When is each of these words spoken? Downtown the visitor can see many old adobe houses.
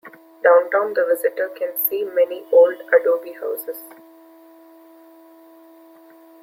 Downtown 0.41 0.95
the 0.95 1.05
visitor 1.05 1.49
can 1.49 1.77
see 1.87 2.03
many 2.05 2.41
old 2.51 2.73
adobe 2.91 3.33
houses. 3.33 3.83